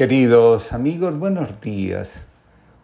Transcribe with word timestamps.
Queridos 0.00 0.72
amigos, 0.72 1.18
buenos 1.18 1.60
días. 1.60 2.26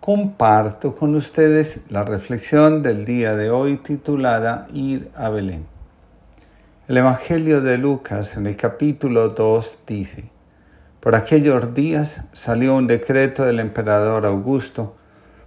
Comparto 0.00 0.94
con 0.94 1.14
ustedes 1.14 1.80
la 1.88 2.04
reflexión 2.04 2.82
del 2.82 3.06
día 3.06 3.34
de 3.34 3.48
hoy 3.48 3.78
titulada 3.78 4.68
Ir 4.74 5.08
a 5.14 5.30
Belén. 5.30 5.64
El 6.86 6.98
Evangelio 6.98 7.62
de 7.62 7.78
Lucas 7.78 8.36
en 8.36 8.46
el 8.46 8.54
capítulo 8.54 9.30
2 9.30 9.78
dice, 9.86 10.24
Por 11.00 11.14
aquellos 11.14 11.72
días 11.72 12.28
salió 12.34 12.76
un 12.76 12.86
decreto 12.86 13.46
del 13.46 13.60
emperador 13.60 14.26
Augusto 14.26 14.94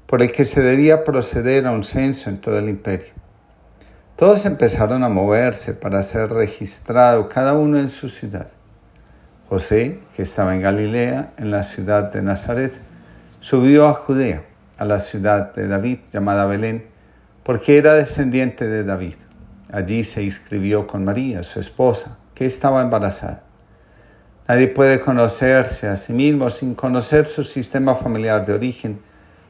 por 0.08 0.24
el 0.24 0.32
que 0.32 0.46
se 0.46 0.62
debía 0.62 1.04
proceder 1.04 1.68
a 1.68 1.72
un 1.72 1.84
censo 1.84 2.32
en 2.32 2.42
todo 2.42 2.58
el 2.58 2.68
imperio. 2.68 3.14
Todos 4.16 4.48
empezaron 4.48 5.04
a 5.04 5.10
moverse 5.10 5.76
para 5.76 6.02
ser 6.02 6.32
registrado 6.32 7.30
cada 7.30 7.54
uno 7.54 7.78
en 7.78 7.90
su 7.90 8.10
ciudad. 8.10 8.48
José, 9.50 10.00
que 10.16 10.21
estaba 10.21 10.54
en 10.54 10.61
Galilea, 10.61 11.34
en 11.38 11.49
la 11.49 11.63
ciudad 11.63 12.13
de 12.13 12.21
Nazaret, 12.21 12.80
subió 13.41 13.88
a 13.88 13.94
Judea, 13.94 14.44
a 14.77 14.85
la 14.85 14.99
ciudad 14.99 15.53
de 15.55 15.67
David, 15.67 15.99
llamada 16.13 16.45
Belén, 16.45 16.85
porque 17.41 17.80
era 17.80 17.95
descendiente 17.95 18.67
de 18.67 18.84
David. 18.84 19.16
Allí 19.71 20.04
se 20.04 20.21
inscribió 20.21 20.85
con 20.85 21.04
María, 21.04 21.41
su 21.41 21.59
esposa, 21.59 22.20
que 22.35 22.45
estaba 22.45 22.84
embarazada. 22.84 23.41
Nadie 24.48 24.67
puede 24.67 24.99
conocerse 24.99 25.88
a 25.88 25.98
sí 25.98 26.13
mismo 26.13 26.49
sin 26.52 26.76
conocer 26.76 27.26
su 27.26 27.43
sistema 27.43 27.95
familiar 27.95 28.45
de 28.45 28.54
origen 28.54 28.99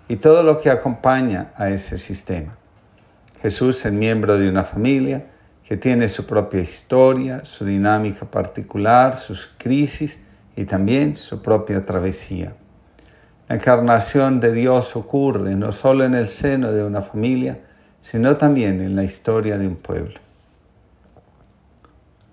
y 0.08 0.16
todo 0.16 0.44
lo 0.44 0.62
que 0.62 0.70
acompaña 0.70 1.52
a 1.56 1.70
ese 1.70 1.98
sistema. 1.98 2.56
Jesús 3.42 3.86
es 3.86 3.92
miembro 3.92 4.38
de 4.38 4.50
una 4.50 4.64
familia, 4.64 5.26
que 5.70 5.78
tiene 5.78 6.10
su 6.10 6.26
propia 6.26 6.62
historia, 6.62 7.46
su 7.46 7.64
dinámica 7.64 8.26
particular, 8.26 9.16
sus 9.16 9.54
crisis 9.56 10.20
y 10.56 10.66
también 10.66 11.16
su 11.16 11.44
propia 11.44 11.86
travesía. 11.86 12.54
La 13.48 13.58
encarnación 13.58 14.40
de 14.40 14.52
Dios 14.52 14.96
ocurre 14.96 15.54
no 15.54 15.72
solo 15.72 16.06
en 16.06 16.16
el 16.16 16.30
seno 16.30 16.72
de 16.72 16.84
una 16.84 17.04
familia, 17.04 17.60
sino 18.02 18.36
también 18.36 18.82
en 18.82 18.96
la 18.96 19.04
historia 19.04 19.60
de 19.60 19.68
un 19.68 19.76
pueblo. 19.76 20.20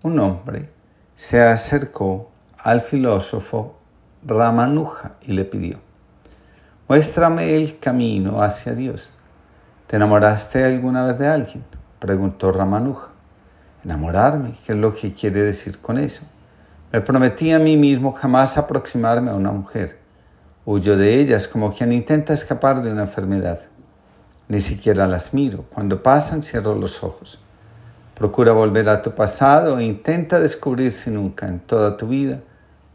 Un 0.03 0.19
hombre 0.19 0.71
se 1.15 1.43
acercó 1.43 2.31
al 2.57 2.81
filósofo 2.81 3.77
Ramanuja 4.27 5.17
y 5.21 5.35
le 5.35 5.45
pidió, 5.45 5.77
muéstrame 6.89 7.55
el 7.55 7.79
camino 7.81 8.43
hacia 8.43 8.73
Dios. 8.75 9.11
¿Te 9.89 9.97
enamoraste 9.97 10.65
alguna 10.65 11.05
vez 11.05 11.19
de 11.19 11.27
alguien? 11.27 11.65
preguntó 11.99 12.51
Ramanuja. 12.51 13.16
Enamorarme, 13.87 14.55
¿qué 14.67 14.73
es 14.73 14.79
lo 14.79 14.93
que 14.93 15.15
quiere 15.15 15.45
decir 15.45 15.79
con 15.79 15.97
eso? 15.97 16.23
Me 16.93 17.01
prometí 17.01 17.53
a 17.53 17.61
mí 17.61 17.77
mismo 17.77 18.11
jamás 18.11 18.59
aproximarme 18.59 19.31
a 19.31 19.35
una 19.35 19.53
mujer. 19.53 20.01
Huyo 20.65 20.97
de 20.97 21.21
ellas 21.21 21.47
como 21.47 21.73
quien 21.73 21.93
intenta 21.93 22.35
escapar 22.35 22.83
de 22.83 22.91
una 22.91 23.03
enfermedad. 23.03 23.61
Ni 24.49 24.61
siquiera 24.61 25.07
las 25.07 25.33
miro. 25.33 25.67
Cuando 25.73 26.03
pasan 26.03 26.43
cierro 26.43 26.75
los 26.75 27.05
ojos. 27.05 27.39
Procura 28.17 28.51
volver 28.51 28.89
a 28.89 29.03
tu 29.03 29.15
pasado 29.15 29.79
e 29.79 29.85
intenta 29.85 30.41
descubrir 30.41 30.91
si 30.91 31.13
nunca 31.13 31.47
en 31.47 31.61
toda 31.61 31.97
tu 31.97 32.09
vida 32.09 32.41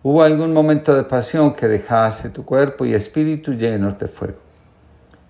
hubo 0.04 0.24
algún 0.24 0.52
momento 0.52 0.94
de 0.94 1.04
pasión 1.04 1.54
que 1.54 1.70
dejase 1.70 2.32
tu 2.32 2.44
cuerpo 2.44 2.84
y 2.84 2.94
espíritu 2.94 3.54
llenos 3.54 3.98
de 3.98 4.10
fuego. 4.10 4.40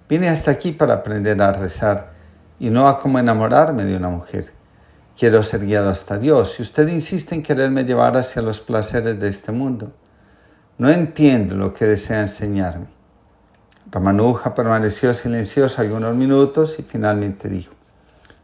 Vine 0.09 0.27
hasta 0.27 0.49
aquí 0.49 0.71
para 0.71 0.95
aprender 0.95 1.39
a 1.39 1.53
rezar 1.53 2.13
y 2.59 2.71
no 2.71 2.87
a 2.87 2.97
cómo 2.97 3.19
enamorarme 3.19 3.83
de 3.83 3.95
una 3.95 4.09
mujer. 4.09 4.59
Quiero 5.21 5.43
ser 5.43 5.67
guiado 5.67 5.91
hasta 5.91 6.17
Dios 6.17 6.57
y 6.57 6.63
usted 6.63 6.87
insiste 6.87 7.35
en 7.35 7.43
quererme 7.43 7.83
llevar 7.83 8.17
hacia 8.17 8.41
los 8.41 8.59
placeres 8.59 9.19
de 9.19 9.27
este 9.27 9.51
mundo. 9.51 9.91
No 10.79 10.89
entiendo 10.89 11.53
lo 11.53 11.75
que 11.75 11.85
desea 11.85 12.21
enseñarme. 12.21 12.87
Ramanuja 13.91 14.55
permaneció 14.55 15.13
silencioso 15.13 15.79
algunos 15.79 16.15
minutos 16.15 16.79
y 16.79 16.81
finalmente 16.81 17.49
dijo, 17.49 17.75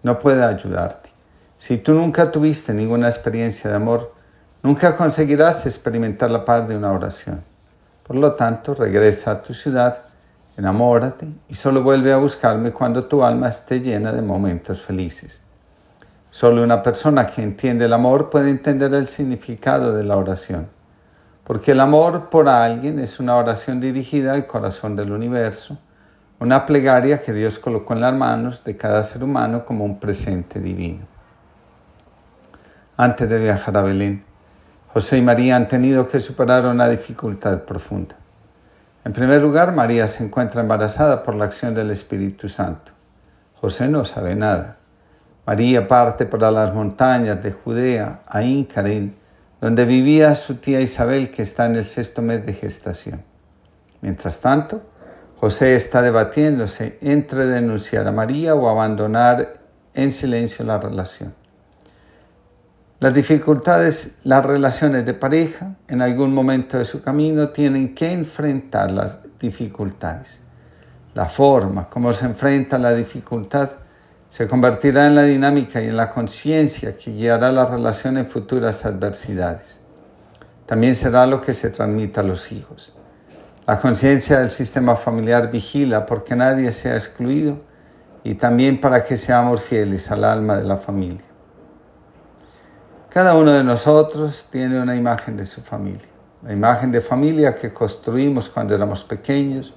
no 0.04 0.20
puedo 0.20 0.46
ayudarte. 0.46 1.10
Si 1.58 1.80
tú 1.80 1.94
nunca 1.94 2.32
tuviste 2.32 2.76
ninguna 2.76 3.08
experiencia 3.08 3.72
de 3.72 3.78
amor, 3.78 4.14
nunca 4.62 4.96
conseguirás 4.96 5.66
experimentar 5.66 6.30
la 6.30 6.46
paz 6.46 6.68
de 6.68 6.78
una 6.78 6.92
oración. 6.92 7.42
Por 8.04 8.18
lo 8.18 8.34
tanto, 8.34 8.76
regresa 8.76 9.32
a 9.32 9.42
tu 9.42 9.56
ciudad, 9.56 10.04
enamórate 10.56 11.28
y 11.50 11.56
solo 11.56 11.82
vuelve 11.82 12.14
a 12.14 12.18
buscarme 12.18 12.72
cuando 12.72 13.06
tu 13.06 13.24
alma 13.24 13.50
esté 13.50 13.80
llena 13.80 14.14
de 14.14 14.22
momentos 14.22 14.80
felices. 14.80 15.42
Solo 16.38 16.64
una 16.64 16.84
persona 16.84 17.26
que 17.26 17.42
entiende 17.42 17.86
el 17.86 17.94
amor 17.94 18.30
puede 18.30 18.52
entender 18.52 18.94
el 18.94 19.08
significado 19.08 19.94
de 19.94 20.04
la 20.04 20.18
oración, 20.18 20.68
porque 21.44 21.72
el 21.72 21.80
amor 21.80 22.30
por 22.30 22.48
alguien 22.48 23.00
es 23.00 23.20
una 23.20 23.38
oración 23.38 23.80
dirigida 23.80 24.34
al 24.34 24.46
corazón 24.46 24.96
del 24.96 25.12
universo, 25.12 25.80
una 26.40 26.68
plegaria 26.68 27.24
que 27.24 27.34
Dios 27.34 27.58
colocó 27.58 27.96
en 27.96 28.02
las 28.02 28.14
manos 28.14 28.64
de 28.64 28.78
cada 28.78 29.02
ser 29.02 29.24
humano 29.24 29.66
como 29.66 29.84
un 29.84 30.00
presente 30.00 30.60
divino. 30.60 31.08
Antes 32.98 33.28
de 33.28 33.40
viajar 33.40 33.76
a 33.76 33.82
Belén, 33.82 34.24
José 34.94 35.18
y 35.18 35.24
María 35.24 35.56
han 35.56 35.68
tenido 35.68 36.08
que 36.08 36.20
superar 36.20 36.68
una 36.68 36.88
dificultad 36.88 37.64
profunda. 37.64 38.16
En 39.04 39.12
primer 39.12 39.42
lugar, 39.42 39.74
María 39.74 40.06
se 40.06 40.24
encuentra 40.24 40.62
embarazada 40.62 41.24
por 41.24 41.34
la 41.34 41.46
acción 41.46 41.74
del 41.74 41.90
Espíritu 41.90 42.48
Santo. 42.48 42.92
José 43.60 43.88
no 43.88 44.06
sabe 44.06 44.36
nada. 44.36 44.78
María 45.48 45.88
parte 45.88 46.26
para 46.26 46.52
las 46.52 46.74
montañas 46.74 47.42
de 47.42 47.54
Judea, 47.54 48.20
a 48.28 48.44
Incarín, 48.44 49.16
donde 49.62 49.86
vivía 49.86 50.36
su 50.36 50.56
tía 50.56 50.82
Isabel, 50.82 51.32
que 51.32 51.42
está 51.42 51.68
en 51.68 51.78
el 51.78 51.88
sexto 51.88 52.22
mes 52.22 52.46
de 52.46 52.54
gestación. 52.54 53.24
Mientras 54.02 54.42
tanto, 54.42 54.82
José 55.40 55.76
está 55.76 56.02
debatiéndose 56.02 56.98
entre 57.00 57.46
denunciar 57.46 58.06
a 58.10 58.12
María 58.12 58.56
o 58.56 58.68
abandonar 58.68 59.62
en 59.94 60.12
silencio 60.12 60.66
la 60.66 60.80
relación. 60.80 61.34
Las 63.00 63.14
dificultades, 63.14 64.18
las 64.26 64.46
relaciones 64.46 65.06
de 65.06 65.14
pareja, 65.14 65.76
en 65.88 66.02
algún 66.02 66.34
momento 66.34 66.78
de 66.78 66.84
su 66.84 67.02
camino 67.02 67.50
tienen 67.50 67.96
que 67.96 68.12
enfrentar 68.12 68.92
las 68.92 69.20
dificultades. 69.40 70.42
La 71.14 71.28
forma 71.28 71.88
como 71.88 72.12
se 72.12 72.26
enfrenta 72.26 72.78
la 72.78 72.94
dificultad 72.94 73.87
se 74.30 74.48
convertirá 74.48 75.08
en 75.08 75.16
la 75.16 75.24
dinámica 75.24 75.82
y 75.82 75.88
en 75.88 75.98
la 75.98 76.10
conciencia 76.10 76.98
que 76.98 77.12
guiará 77.12 77.52
la 77.52 77.66
relación 77.66 78.18
en 78.18 78.28
futuras 78.28 78.86
adversidades. 78.86 79.80
También 80.66 80.96
será 80.96 81.26
lo 81.26 81.42
que 81.42 81.54
se 81.54 81.70
transmita 81.70 82.22
a 82.22 82.24
los 82.26 82.52
hijos. 82.52 82.94
La 83.66 83.80
conciencia 83.80 84.40
del 84.40 84.52
sistema 84.52 84.96
familiar 84.96 85.50
vigila 85.50 86.06
porque 86.06 86.36
nadie 86.36 86.72
sea 86.72 86.96
excluido 86.96 87.62
y 88.24 88.36
también 88.36 88.80
para 88.80 89.04
que 89.04 89.18
seamos 89.18 89.62
fieles 89.62 90.12
al 90.12 90.24
alma 90.24 90.58
de 90.58 90.66
la 90.66 90.78
familia. 90.78 91.24
Cada 93.10 93.36
uno 93.36 93.52
de 93.52 93.64
nosotros 93.64 94.48
tiene 94.52 94.80
una 94.80 94.96
imagen 94.96 95.38
de 95.38 95.46
su 95.46 95.62
familia. 95.62 96.08
La 96.44 96.54
imagen 96.54 96.92
de 96.92 97.02
familia 97.02 97.56
que 97.56 97.74
construimos 97.74 98.50
cuando 98.50 98.76
éramos 98.76 99.04
pequeños 99.04 99.74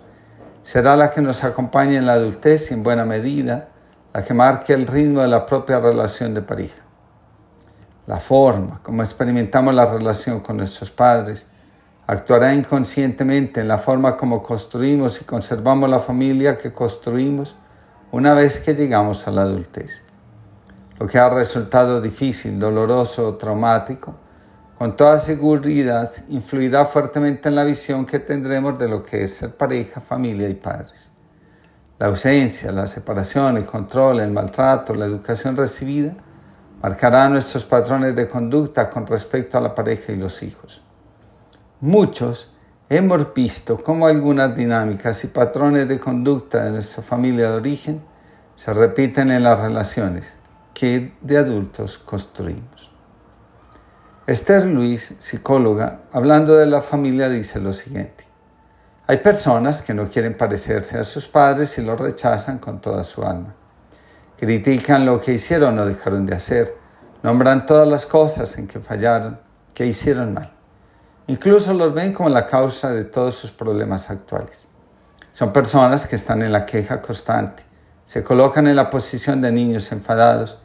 será 0.62 0.94
la 0.94 1.10
que 1.10 1.22
nos 1.22 1.42
acompañe 1.42 1.96
en 1.96 2.06
la 2.06 2.14
adultez 2.14 2.70
y 2.70 2.74
en 2.74 2.82
buena 2.82 3.04
medida 3.04 3.68
la 4.12 4.24
que 4.24 4.34
marque 4.34 4.72
el 4.72 4.86
ritmo 4.86 5.20
de 5.20 5.28
la 5.28 5.46
propia 5.46 5.78
relación 5.78 6.34
de 6.34 6.42
pareja. 6.42 6.82
La 8.06 8.18
forma 8.18 8.80
como 8.82 9.02
experimentamos 9.02 9.72
la 9.72 9.86
relación 9.86 10.40
con 10.40 10.56
nuestros 10.56 10.90
padres 10.90 11.46
actuará 12.08 12.52
inconscientemente 12.52 13.60
en 13.60 13.68
la 13.68 13.78
forma 13.78 14.16
como 14.16 14.42
construimos 14.42 15.20
y 15.20 15.24
conservamos 15.24 15.88
la 15.88 16.00
familia 16.00 16.56
que 16.56 16.72
construimos 16.72 17.54
una 18.10 18.34
vez 18.34 18.58
que 18.58 18.74
llegamos 18.74 19.28
a 19.28 19.30
la 19.30 19.42
adultez. 19.42 20.02
Lo 20.98 21.06
que 21.06 21.18
ha 21.18 21.28
resultado 21.28 22.00
difícil, 22.00 22.58
doloroso 22.58 23.28
o 23.28 23.34
traumático, 23.36 24.16
con 24.76 24.96
toda 24.96 25.20
seguridad 25.20 26.10
influirá 26.30 26.86
fuertemente 26.86 27.48
en 27.48 27.54
la 27.54 27.64
visión 27.64 28.04
que 28.04 28.18
tendremos 28.18 28.76
de 28.78 28.88
lo 28.88 29.04
que 29.04 29.22
es 29.22 29.36
ser 29.36 29.54
pareja, 29.54 30.00
familia 30.00 30.48
y 30.48 30.54
padres. 30.54 31.09
La 32.00 32.06
ausencia, 32.06 32.72
la 32.72 32.86
separación, 32.86 33.58
el 33.58 33.66
control, 33.66 34.20
el 34.20 34.30
maltrato, 34.30 34.94
la 34.94 35.04
educación 35.04 35.54
recibida 35.54 36.14
marcará 36.82 37.28
nuestros 37.28 37.66
patrones 37.66 38.16
de 38.16 38.26
conducta 38.26 38.88
con 38.88 39.06
respecto 39.06 39.58
a 39.58 39.60
la 39.60 39.74
pareja 39.74 40.10
y 40.10 40.16
los 40.16 40.42
hijos. 40.42 40.82
Muchos 41.78 42.50
hemos 42.88 43.34
visto 43.34 43.82
cómo 43.82 44.06
algunas 44.06 44.56
dinámicas 44.56 45.22
y 45.24 45.26
patrones 45.26 45.88
de 45.88 46.00
conducta 46.00 46.64
de 46.64 46.70
nuestra 46.70 47.02
familia 47.02 47.50
de 47.50 47.56
origen 47.56 48.00
se 48.56 48.72
repiten 48.72 49.30
en 49.30 49.42
las 49.42 49.60
relaciones 49.60 50.34
que 50.72 51.12
de 51.20 51.36
adultos 51.36 51.98
construimos. 51.98 52.90
Esther 54.26 54.64
Luis, 54.64 55.16
psicóloga, 55.18 56.00
hablando 56.12 56.56
de 56.56 56.64
la 56.64 56.80
familia, 56.80 57.28
dice 57.28 57.60
lo 57.60 57.74
siguiente. 57.74 58.29
Hay 59.10 59.16
personas 59.16 59.82
que 59.82 59.92
no 59.92 60.08
quieren 60.08 60.36
parecerse 60.36 60.96
a 60.96 61.02
sus 61.02 61.26
padres 61.26 61.76
y 61.78 61.82
los 61.82 61.98
rechazan 61.98 62.58
con 62.58 62.80
toda 62.80 63.02
su 63.02 63.24
alma. 63.24 63.56
Critican 64.38 65.04
lo 65.04 65.20
que 65.20 65.32
hicieron 65.32 65.76
o 65.80 65.84
dejaron 65.84 66.26
de 66.26 66.36
hacer. 66.36 66.76
Nombran 67.24 67.66
todas 67.66 67.88
las 67.88 68.06
cosas 68.06 68.56
en 68.56 68.68
que 68.68 68.78
fallaron, 68.78 69.40
que 69.74 69.84
hicieron 69.84 70.34
mal. 70.34 70.52
Incluso 71.26 71.74
los 71.74 71.92
ven 71.92 72.12
como 72.12 72.28
la 72.28 72.46
causa 72.46 72.92
de 72.92 73.02
todos 73.02 73.34
sus 73.34 73.50
problemas 73.50 74.10
actuales. 74.10 74.68
Son 75.32 75.52
personas 75.52 76.06
que 76.06 76.14
están 76.14 76.42
en 76.42 76.52
la 76.52 76.64
queja 76.64 77.02
constante, 77.02 77.64
se 78.06 78.22
colocan 78.22 78.68
en 78.68 78.76
la 78.76 78.90
posición 78.90 79.40
de 79.40 79.50
niños 79.50 79.90
enfadados 79.90 80.56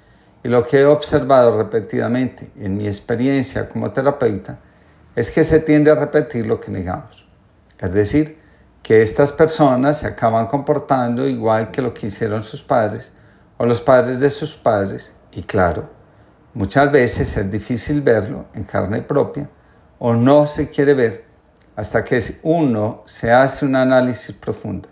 y 0.44 0.50
lo 0.50 0.68
que 0.68 0.82
he 0.82 0.86
observado 0.86 1.58
repetidamente 1.58 2.52
en 2.58 2.78
mi 2.78 2.86
experiencia 2.86 3.68
como 3.68 3.90
terapeuta 3.90 4.60
es 5.16 5.32
que 5.32 5.44
se 5.44 5.62
tiende 5.62 5.90
a 5.90 5.96
repetir 5.96 6.46
lo 6.46 6.60
que 6.60 6.70
negamos. 6.70 7.25
Es 7.80 7.94
decir, 7.94 8.40
que 8.84 9.02
estas 9.02 9.32
personas 9.32 10.00
se 10.00 10.08
acaban 10.08 10.48
comportando 10.48 11.28
igual 11.28 11.72
que 11.72 11.82
lo 11.82 11.94
que 11.94 12.08
hicieron 12.08 12.44
sus 12.44 12.62
padres 12.62 13.12
o 13.58 13.66
los 13.66 13.82
padres 13.82 14.20
de 14.20 14.30
sus 14.30 14.56
padres 14.56 15.14
y 15.32 15.44
claro, 15.44 15.90
muchas 16.54 16.92
veces 16.92 17.36
es 17.36 17.50
difícil 17.50 18.02
verlo 18.02 18.46
en 18.54 18.64
carne 18.64 19.02
propia 19.02 19.50
o 19.98 20.14
no 20.14 20.46
se 20.46 20.70
quiere 20.70 20.94
ver 20.94 21.26
hasta 21.76 22.04
que 22.04 22.22
uno 22.44 23.04
se 23.06 23.32
hace 23.32 23.66
un 23.66 23.76
análisis 23.76 24.36
profundo. 24.36 24.88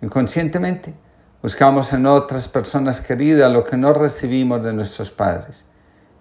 Inconscientemente 0.00 0.94
buscamos 1.42 1.92
en 1.92 2.06
otras 2.06 2.48
personas 2.48 3.00
queridas 3.00 3.52
lo 3.52 3.64
que 3.64 3.76
no 3.76 3.92
recibimos 3.92 4.62
de 4.62 4.72
nuestros 4.72 5.10
padres, 5.10 5.64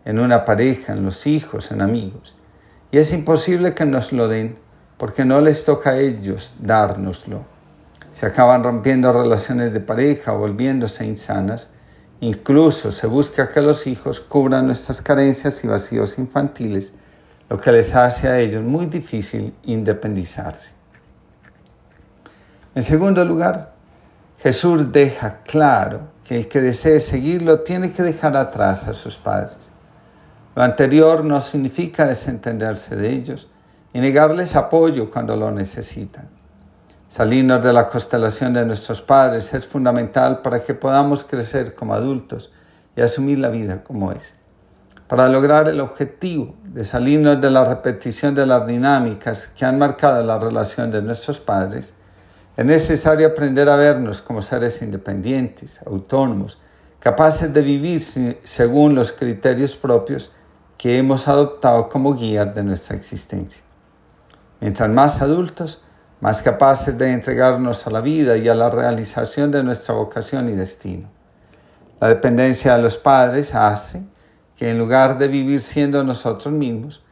en 0.03 0.19
una 0.19 0.45
pareja, 0.45 0.93
en 0.93 1.05
los 1.05 1.25
hijos, 1.25 1.71
en 1.71 1.81
amigos. 1.81 2.35
Y 2.91 2.97
es 2.97 3.13
imposible 3.13 3.73
que 3.73 3.85
nos 3.85 4.11
lo 4.11 4.27
den 4.27 4.57
porque 5.01 5.25
no 5.25 5.41
les 5.41 5.65
toca 5.65 5.89
a 5.89 5.97
ellos 5.97 6.51
dárnoslo. 6.59 7.41
Se 8.13 8.27
acaban 8.27 8.63
rompiendo 8.63 9.11
relaciones 9.11 9.73
de 9.73 9.79
pareja, 9.79 10.31
volviéndose 10.31 11.03
insanas. 11.03 11.71
Incluso 12.19 12.91
se 12.91 13.07
busca 13.07 13.49
que 13.49 13.61
los 13.61 13.87
hijos 13.87 14.19
cubran 14.19 14.67
nuestras 14.67 15.01
carencias 15.01 15.63
y 15.63 15.67
vacíos 15.67 16.19
infantiles, 16.19 16.93
lo 17.49 17.57
que 17.57 17.71
les 17.71 17.95
hace 17.95 18.27
a 18.27 18.39
ellos 18.39 18.63
muy 18.63 18.85
difícil 18.85 19.55
independizarse. 19.63 20.73
En 22.75 22.83
segundo 22.83 23.25
lugar, 23.25 23.73
Jesús 24.37 24.91
deja 24.91 25.39
claro 25.41 26.01
que 26.23 26.37
el 26.37 26.47
que 26.47 26.61
desee 26.61 26.99
seguirlo 26.99 27.61
tiene 27.61 27.91
que 27.91 28.03
dejar 28.03 28.37
atrás 28.37 28.87
a 28.87 28.93
sus 28.93 29.17
padres. 29.17 29.57
Lo 30.55 30.61
anterior 30.61 31.25
no 31.25 31.41
significa 31.41 32.05
desentenderse 32.05 32.95
de 32.95 33.09
ellos, 33.09 33.47
y 33.93 33.99
negarles 33.99 34.55
apoyo 34.55 35.11
cuando 35.11 35.35
lo 35.35 35.51
necesitan. 35.51 36.29
Salirnos 37.09 37.61
de 37.63 37.73
la 37.73 37.87
constelación 37.87 38.53
de 38.53 38.65
nuestros 38.65 39.01
padres 39.01 39.53
es 39.53 39.67
fundamental 39.67 40.41
para 40.41 40.63
que 40.63 40.73
podamos 40.73 41.25
crecer 41.25 41.75
como 41.75 41.93
adultos 41.93 42.53
y 42.95 43.01
asumir 43.01 43.39
la 43.39 43.49
vida 43.49 43.83
como 43.83 44.11
es. 44.13 44.33
Para 45.07 45.27
lograr 45.27 45.67
el 45.67 45.81
objetivo 45.81 46.55
de 46.63 46.85
salirnos 46.85 47.41
de 47.41 47.51
la 47.51 47.65
repetición 47.65 48.33
de 48.33 48.45
las 48.45 48.65
dinámicas 48.65 49.49
que 49.49 49.65
han 49.65 49.77
marcado 49.77 50.23
la 50.23 50.39
relación 50.39 50.89
de 50.89 51.01
nuestros 51.01 51.41
padres, 51.41 51.93
es 52.55 52.65
necesario 52.65 53.27
aprender 53.27 53.69
a 53.69 53.75
vernos 53.75 54.21
como 54.21 54.41
seres 54.41 54.81
independientes, 54.81 55.81
autónomos, 55.85 56.61
capaces 56.99 57.53
de 57.53 57.61
vivir 57.61 58.01
según 58.43 58.95
los 58.95 59.11
criterios 59.11 59.75
propios 59.75 60.31
que 60.77 60.97
hemos 60.97 61.27
adoptado 61.27 61.89
como 61.89 62.15
guías 62.15 62.55
de 62.55 62.63
nuestra 62.63 62.95
existencia. 62.95 63.61
Mientras 64.61 64.89
más 64.89 65.21
adultos, 65.21 65.81
más 66.21 66.43
capaces 66.43 66.97
de 66.97 67.11
entregarnos 67.11 67.85
a 67.87 67.89
la 67.89 67.99
vida 67.99 68.37
y 68.37 68.47
a 68.47 68.55
la 68.55 68.69
realización 68.69 69.51
de 69.51 69.63
nuestra 69.63 69.95
vocación 69.95 70.49
y 70.49 70.53
destino. 70.53 71.09
La 71.99 72.07
dependencia 72.07 72.75
de 72.75 72.81
los 72.81 72.95
padres 72.95 73.53
hace 73.55 74.03
que 74.55 74.69
en 74.69 74.77
lugar 74.77 75.17
de 75.17 75.27
vivir 75.27 75.61
siendo 75.61 76.03
nosotros 76.03 76.53
mismos, 76.53 77.03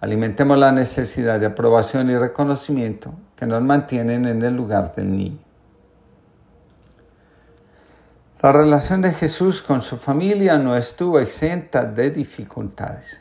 alimentemos 0.00 0.58
la 0.58 0.70
necesidad 0.70 1.40
de 1.40 1.46
aprobación 1.46 2.10
y 2.10 2.16
reconocimiento 2.16 3.14
que 3.36 3.46
nos 3.46 3.62
mantienen 3.62 4.26
en 4.26 4.42
el 4.44 4.54
lugar 4.54 4.94
del 4.94 5.10
niño. 5.10 5.38
La 8.40 8.52
relación 8.52 9.00
de 9.00 9.12
Jesús 9.12 9.62
con 9.62 9.82
su 9.82 9.96
familia 9.96 10.58
no 10.58 10.76
estuvo 10.76 11.18
exenta 11.18 11.84
de 11.84 12.10
dificultades. 12.10 13.20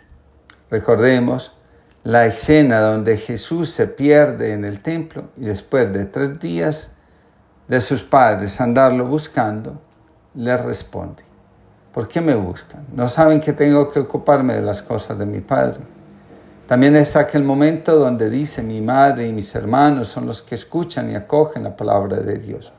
Recordemos 0.69 1.56
la 2.07 2.25
escena 2.25 2.79
donde 2.79 3.17
Jesús 3.17 3.69
se 3.71 3.85
pierde 3.85 4.53
en 4.53 4.63
el 4.63 4.81
templo 4.81 5.25
y 5.35 5.41
después 5.41 5.91
de 5.91 6.05
tres 6.05 6.39
días 6.39 6.95
de 7.67 7.81
sus 7.81 8.01
padres 8.01 8.61
andarlo 8.61 9.05
buscando, 9.05 9.81
le 10.33 10.55
responde, 10.55 11.23
¿por 11.93 12.07
qué 12.07 12.21
me 12.21 12.33
buscan? 12.33 12.85
¿No 12.93 13.09
saben 13.09 13.41
que 13.41 13.51
tengo 13.51 13.89
que 13.89 13.99
ocuparme 13.99 14.53
de 14.53 14.61
las 14.61 14.81
cosas 14.81 15.19
de 15.19 15.25
mi 15.25 15.41
Padre? 15.41 15.81
También 16.65 16.95
está 16.95 17.19
aquel 17.19 17.43
momento 17.43 17.97
donde 17.97 18.29
dice, 18.29 18.63
mi 18.63 18.79
madre 18.79 19.27
y 19.27 19.33
mis 19.33 19.53
hermanos 19.53 20.07
son 20.07 20.27
los 20.27 20.41
que 20.41 20.55
escuchan 20.55 21.11
y 21.11 21.15
acogen 21.15 21.65
la 21.65 21.75
palabra 21.75 22.21
de 22.21 22.37
Dios. 22.37 22.71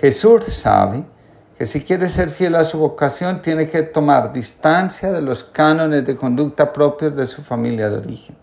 Jesús 0.00 0.44
sabe 0.46 1.04
que 1.56 1.66
si 1.66 1.82
quiere 1.82 2.08
ser 2.08 2.30
fiel 2.30 2.56
a 2.56 2.64
su 2.64 2.78
vocación 2.78 3.40
tiene 3.40 3.68
que 3.68 3.82
tomar 3.82 4.32
distancia 4.32 5.12
de 5.12 5.22
los 5.22 5.44
cánones 5.44 6.04
de 6.04 6.16
conducta 6.16 6.72
propios 6.72 7.14
de 7.14 7.26
su 7.26 7.42
familia 7.42 7.88
de 7.88 7.98
origen. 7.98 8.36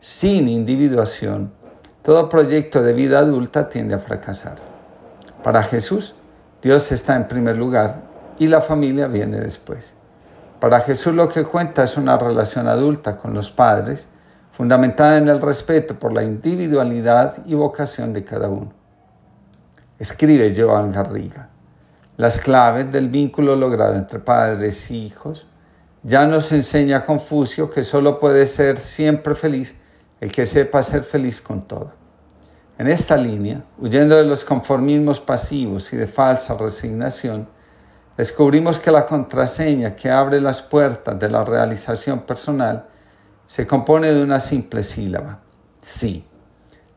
Sin 0.00 0.46
individuación, 0.46 1.52
todo 2.02 2.28
proyecto 2.28 2.82
de 2.82 2.92
vida 2.92 3.20
adulta 3.20 3.68
tiende 3.68 3.94
a 3.94 3.98
fracasar. 3.98 4.56
Para 5.42 5.62
Jesús, 5.62 6.14
Dios 6.62 6.92
está 6.92 7.16
en 7.16 7.28
primer 7.28 7.56
lugar 7.56 8.02
y 8.38 8.46
la 8.46 8.60
familia 8.60 9.06
viene 9.06 9.40
después. 9.40 9.94
Para 10.60 10.80
Jesús 10.80 11.14
lo 11.14 11.28
que 11.28 11.44
cuenta 11.44 11.84
es 11.84 11.96
una 11.96 12.18
relación 12.18 12.68
adulta 12.68 13.16
con 13.16 13.32
los 13.32 13.50
padres, 13.50 14.06
fundamentada 14.52 15.16
en 15.16 15.28
el 15.28 15.40
respeto 15.40 15.98
por 15.98 16.12
la 16.12 16.24
individualidad 16.24 17.38
y 17.46 17.54
vocación 17.54 18.12
de 18.12 18.24
cada 18.24 18.48
uno. 18.48 18.72
Escribe 19.98 20.52
Joan 20.54 20.92
Garriga 20.92 21.48
las 22.18 22.40
claves 22.40 22.90
del 22.90 23.08
vínculo 23.08 23.54
logrado 23.54 23.94
entre 23.94 24.18
padres 24.18 24.90
y 24.90 25.06
hijos, 25.06 25.46
ya 26.02 26.26
nos 26.26 26.50
enseña 26.50 27.06
Confucio 27.06 27.70
que 27.70 27.84
solo 27.84 28.18
puede 28.18 28.44
ser 28.46 28.78
siempre 28.78 29.36
feliz 29.36 29.80
el 30.20 30.32
que 30.32 30.44
sepa 30.44 30.82
ser 30.82 31.04
feliz 31.04 31.40
con 31.40 31.62
todo. 31.68 31.92
En 32.76 32.88
esta 32.88 33.16
línea, 33.16 33.62
huyendo 33.78 34.16
de 34.16 34.24
los 34.24 34.42
conformismos 34.42 35.20
pasivos 35.20 35.92
y 35.92 35.96
de 35.96 36.08
falsa 36.08 36.56
resignación, 36.58 37.48
descubrimos 38.16 38.80
que 38.80 38.90
la 38.90 39.06
contraseña 39.06 39.94
que 39.94 40.10
abre 40.10 40.40
las 40.40 40.60
puertas 40.60 41.16
de 41.20 41.30
la 41.30 41.44
realización 41.44 42.22
personal 42.22 42.86
se 43.46 43.64
compone 43.64 44.12
de 44.12 44.20
una 44.20 44.40
simple 44.40 44.82
sílaba, 44.82 45.38
sí. 45.80 46.24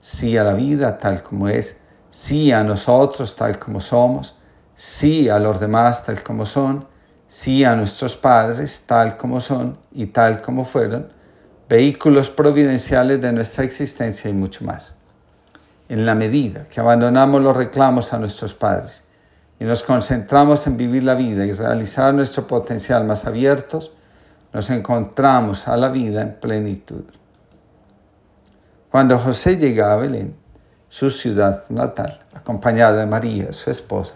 Sí 0.02 0.36
a 0.36 0.44
la 0.44 0.54
vida 0.54 0.98
tal 0.98 1.22
como 1.22 1.48
es, 1.48 1.80
sí 2.10 2.52
a 2.52 2.64
nosotros 2.64 3.36
tal 3.36 3.60
como 3.60 3.80
somos, 3.80 4.41
sí 4.84 5.30
a 5.30 5.38
los 5.38 5.60
demás 5.60 6.04
tal 6.04 6.24
como 6.24 6.44
son, 6.44 6.88
sí 7.30 7.64
a 7.64 7.76
nuestros 7.76 8.18
padres 8.18 8.86
tal 8.88 9.16
como 9.16 9.40
son 9.40 9.78
y 9.92 10.08
tal 10.08 10.42
como 10.42 10.66
fueron, 10.66 11.08
vehículos 11.70 12.32
providenciales 12.32 13.22
de 13.22 13.32
nuestra 13.32 13.64
existencia 13.64 14.32
y 14.32 14.34
mucho 14.34 14.66
más. 14.66 14.96
En 15.88 16.04
la 16.04 16.16
medida 16.16 16.64
que 16.64 16.80
abandonamos 16.80 17.44
los 17.44 17.56
reclamos 17.56 18.12
a 18.12 18.18
nuestros 18.18 18.56
padres 18.56 19.04
y 19.60 19.66
nos 19.66 19.84
concentramos 19.84 20.66
en 20.66 20.78
vivir 20.78 21.04
la 21.04 21.14
vida 21.14 21.46
y 21.46 21.52
realizar 21.52 22.12
nuestro 22.12 22.48
potencial 22.48 23.04
más 23.06 23.26
abiertos, 23.26 23.92
nos 24.52 24.68
encontramos 24.72 25.68
a 25.68 25.78
la 25.78 25.90
vida 25.90 26.24
en 26.24 26.34
plenitud. 26.40 27.04
Cuando 28.90 29.20
José 29.20 29.58
llega 29.58 29.94
a 29.94 29.98
Belén, 29.98 30.36
su 30.90 31.12
ciudad 31.12 31.70
natal, 31.70 32.22
acompañado 32.34 32.98
de 32.98 33.06
María, 33.06 33.54
su 33.54 33.70
esposa, 33.70 34.16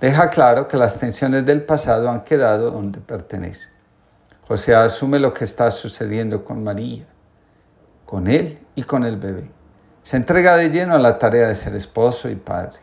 deja 0.00 0.30
claro 0.30 0.68
que 0.68 0.76
las 0.76 0.98
tensiones 0.98 1.44
del 1.44 1.62
pasado 1.64 2.10
han 2.10 2.22
quedado 2.24 2.70
donde 2.70 3.00
pertenecen. 3.00 3.70
José 4.46 4.74
asume 4.74 5.18
lo 5.18 5.34
que 5.34 5.44
está 5.44 5.70
sucediendo 5.70 6.44
con 6.44 6.64
María, 6.64 7.06
con 8.06 8.28
él 8.28 8.58
y 8.74 8.82
con 8.84 9.04
el 9.04 9.16
bebé. 9.18 9.50
Se 10.02 10.16
entrega 10.16 10.56
de 10.56 10.70
lleno 10.70 10.94
a 10.94 10.98
la 10.98 11.18
tarea 11.18 11.48
de 11.48 11.54
ser 11.54 11.74
esposo 11.74 12.30
y 12.30 12.34
padre. 12.34 12.78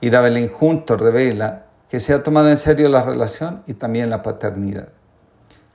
Ir 0.00 0.16
a 0.16 0.20
Belén 0.20 0.48
junto 0.48 0.96
revela 0.96 1.66
que 1.88 2.00
se 2.00 2.12
ha 2.12 2.22
tomado 2.22 2.50
en 2.50 2.58
serio 2.58 2.88
la 2.88 3.02
relación 3.02 3.62
y 3.66 3.74
también 3.74 4.10
la 4.10 4.22
paternidad. 4.22 4.88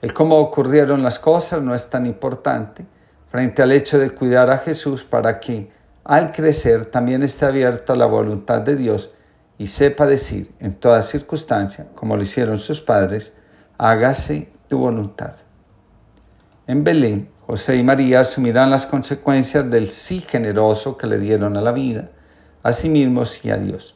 El 0.01 0.13
cómo 0.13 0.37
ocurrieron 0.39 1.01
las 1.01 1.19
cosas 1.19 1.61
no 1.61 1.73
es 1.73 1.89
tan 1.89 2.05
importante 2.05 2.85
frente 3.29 3.61
al 3.61 3.71
hecho 3.71 3.97
de 3.97 4.11
cuidar 4.11 4.49
a 4.49 4.57
Jesús 4.57 5.05
para 5.05 5.39
que, 5.39 5.71
al 6.03 6.33
crecer, 6.33 6.87
también 6.87 7.23
esté 7.23 7.45
abierta 7.45 7.95
la 7.95 8.05
voluntad 8.05 8.61
de 8.61 8.75
Dios 8.75 9.11
y 9.63 9.67
sepa 9.67 10.05
decir 10.05 10.53
en 10.59 10.75
toda 10.75 11.01
circunstancia, 11.01 11.87
como 11.95 12.17
lo 12.17 12.23
hicieron 12.23 12.59
sus 12.59 12.81
padres, 12.81 13.31
hágase 13.77 14.51
tu 14.67 14.77
voluntad. 14.77 15.35
En 16.67 16.83
Belén, 16.83 17.29
José 17.47 17.77
y 17.77 17.83
María 17.83 18.19
asumirán 18.19 18.69
las 18.69 18.85
consecuencias 18.85 19.71
del 19.71 19.89
sí 19.89 20.19
generoso 20.19 20.97
que 20.97 21.07
le 21.07 21.17
dieron 21.17 21.55
a 21.55 21.61
la 21.61 21.71
vida, 21.71 22.09
a 22.61 22.73
sí 22.73 22.89
mismos 22.89 23.45
y 23.45 23.51
a 23.51 23.57
Dios. 23.57 23.95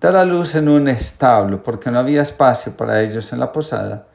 Dar 0.00 0.16
a 0.16 0.24
luz 0.24 0.54
en 0.54 0.66
un 0.66 0.88
establo 0.88 1.62
porque 1.62 1.90
no 1.90 1.98
había 1.98 2.22
espacio 2.22 2.74
para 2.74 3.02
ellos 3.02 3.34
en 3.34 3.40
la 3.40 3.52
posada 3.52 4.06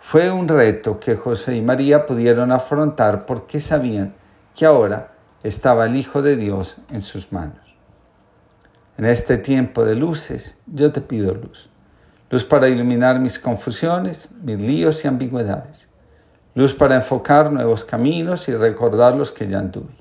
fue 0.00 0.32
un 0.32 0.48
reto 0.48 0.98
que 0.98 1.14
José 1.14 1.54
y 1.54 1.62
María 1.62 2.06
pudieron 2.06 2.50
afrontar 2.50 3.24
porque 3.24 3.60
sabían 3.60 4.16
que 4.56 4.66
ahora 4.66 5.12
estaba 5.44 5.86
el 5.86 5.94
Hijo 5.94 6.22
de 6.22 6.34
Dios 6.34 6.78
en 6.90 7.02
sus 7.02 7.32
manos. 7.32 7.67
En 8.98 9.04
este 9.04 9.38
tiempo 9.38 9.84
de 9.84 9.94
luces, 9.94 10.56
yo 10.66 10.90
te 10.90 11.00
pido 11.00 11.32
luz. 11.32 11.70
Luz 12.30 12.42
para 12.42 12.68
iluminar 12.68 13.20
mis 13.20 13.38
confusiones, 13.38 14.28
mis 14.42 14.60
líos 14.60 15.04
y 15.04 15.08
ambigüedades. 15.08 15.86
Luz 16.56 16.74
para 16.74 16.96
enfocar 16.96 17.52
nuevos 17.52 17.84
caminos 17.84 18.48
y 18.48 18.56
recordar 18.56 19.14
los 19.14 19.30
que 19.30 19.46
ya 19.46 19.60
anduve. 19.60 19.94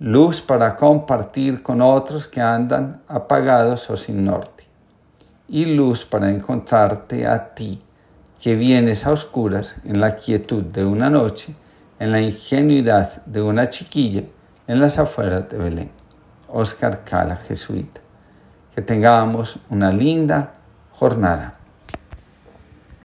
Luz 0.00 0.42
para 0.42 0.76
compartir 0.76 1.62
con 1.62 1.80
otros 1.80 2.28
que 2.28 2.42
andan 2.42 3.00
apagados 3.08 3.88
o 3.88 3.96
sin 3.96 4.26
norte. 4.26 4.64
Y 5.48 5.64
luz 5.64 6.04
para 6.04 6.30
encontrarte 6.30 7.26
a 7.26 7.54
ti, 7.54 7.80
que 8.38 8.54
vienes 8.54 9.06
a 9.06 9.12
oscuras 9.12 9.76
en 9.82 9.98
la 9.98 10.16
quietud 10.16 10.62
de 10.62 10.84
una 10.84 11.08
noche, 11.08 11.54
en 11.98 12.12
la 12.12 12.20
ingenuidad 12.20 13.24
de 13.24 13.40
una 13.40 13.70
chiquilla 13.70 14.24
en 14.66 14.78
las 14.78 14.98
afueras 14.98 15.48
de 15.48 15.56
Belén. 15.56 15.93
Oscar 16.54 17.02
Cala, 17.04 17.36
jesuita. 17.36 18.00
Que 18.74 18.80
tengamos 18.80 19.58
una 19.70 19.90
linda 19.90 20.54
jornada. 20.92 21.53